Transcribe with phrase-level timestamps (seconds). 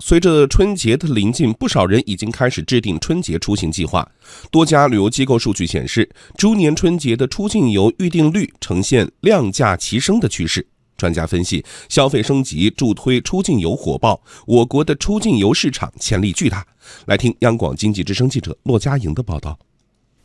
[0.00, 4.06] 随着春节的临近，不少人已经开始制定春节出行计划。
[4.50, 10.66] 多家旅游机构数据显示，猪年春节的出境游预订率呈现量价齐升的趋势。
[10.96, 16.66] 专家分析，消费升级助推出境游火爆，我国的出境游市场潜力巨大。
[17.06, 19.58] 来听央广经济之声记者骆佳莹的报道。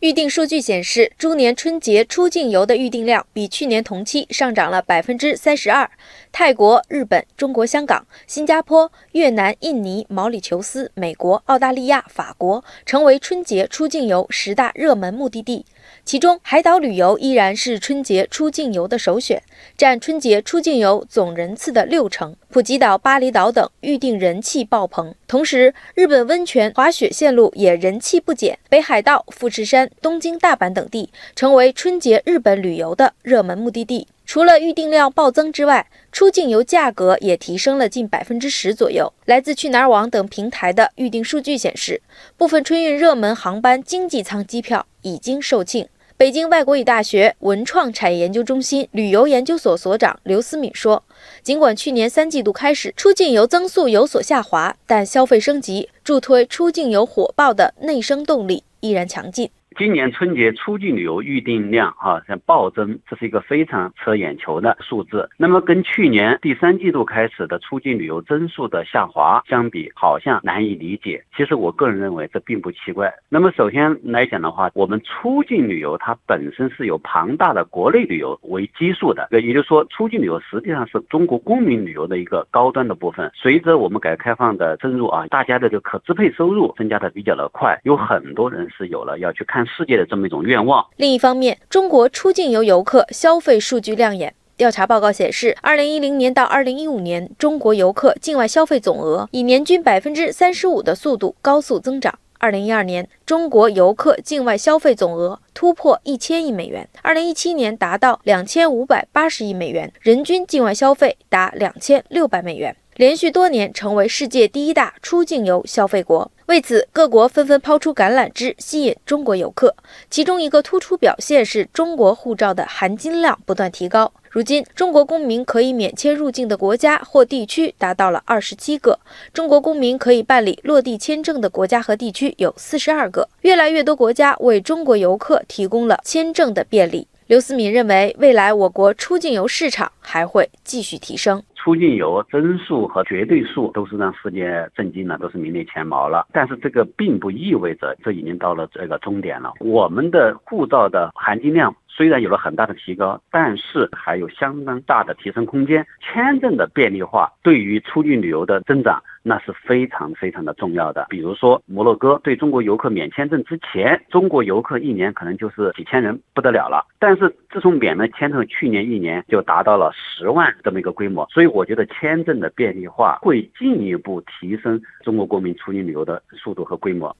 [0.00, 5.90] 预订数据显示，猪年春节出境游的预订量比去年同期上涨了百分之三十二。
[6.30, 15.66] 泰国、日本、中国香港、新加坡、越南、印尼、毛里求斯、美国、澳大利亚、法国成为春节出境游十大热门目的地。
[16.04, 19.42] 其中，海岛旅游依然是春节出境游的首选，
[19.76, 22.36] 占春节出境游总人次的六成。
[22.50, 25.14] 普吉岛、巴厘岛等预订人气爆棚。
[25.26, 34.06] 同时，日本温泉滑雪线路也人气不减，北海道、富士山、东京、大阪等地成为春节日本旅游的热门目的地。
[34.26, 39.10] 除了预订量暴增之外，出境游价格也提升了近百分之十左右。
[39.24, 42.02] 来自去哪儿网等平台的预订数据显示，
[42.36, 45.88] 部分春运热门航班经济舱机票已经售罄。
[46.18, 51.02] 北京外国语大学文创产业研究中心旅游研究所所长刘思敏说
[51.44, 65.30] ：“尽管去年三季度开始出境游增速有所下滑，但消费升级助推出境游火爆的内生动力依然强劲。”今年春节出境旅游预订量啊，像暴增，这是一个非常扯眼球的数字。
[65.36, 71.22] 那么跟去年第三季度开始的出境旅游增速的下滑相比，好像难以理解。
[71.36, 73.14] 其实我个人认为这并不奇怪。
[73.28, 83.30] 那么首先来讲的话，我们出境旅游它本身是有庞大的国内旅游为基数的，也就是说，出境旅游实际上是中国公民旅游的一个高端的部分。
[83.32, 89.67] 随着我们改革开放的深入啊，大家的这个可支配收入增加的比较的快，有很多人是有了要去看。
[89.68, 90.84] 世界的这么一种愿望。
[90.96, 94.34] 另一方面，中国出境游游客消费数据亮眼。
[94.56, 102.18] 调查报告显示，二零一零年到二零一五年，中国游客境外消费总额以年均百分之三十五的速度高速增长。
[102.40, 112.76] 二零一二年，中国游客境外消费总额突破一千亿美元，二零一七年达到两千五百八十亿美元，人均境外消费达两千六百美元。
[112.96, 119.76] 连续多年成为世界第一大出境游消费国，为此各国纷纷抛出橄榄枝吸引中国游客。
[120.08, 124.10] 其中一个突出表现是中国护照的含金量不断提高。
[124.30, 128.98] 如今，中国公民可以免签入境的国家或地区达到了二十七个，
[129.34, 133.28] 中国公民可以办理落地签证的国家和地区有四十二个。
[133.42, 137.06] 越来越多国家为中国游客提供了签证的便利。
[137.26, 141.42] 刘思敏认为，未来我国出境游市场还会继续提升。
[141.68, 146.26] 出境游增速和绝对数都是让世界震惊了，都是名列前茅了。
[146.32, 149.52] 但是这个并不意味着这已经到了这个终点了。
[149.60, 155.86] 我们的护照的含金量虽然有了很大的提高，但是还有相当大的提升空间。
[156.00, 159.02] 签证的便利化对于出境旅游的增长。
[159.28, 161.06] 那是非常非常的重要的。
[161.10, 166.86] 比如说，摩洛哥对中国游客免签证之前，中国游客一年可能就是几千人，不得了了。
[166.98, 171.26] 但是自从免了签证，去年一年就达到了十万这么一个规模。
[171.30, 177.14] 所以我觉得签证的便利化会进一步提升中国国民出境旅游的速度和规模。